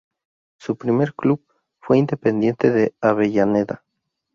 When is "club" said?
1.13-1.45